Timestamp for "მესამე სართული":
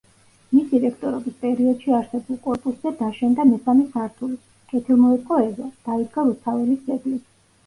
3.51-4.39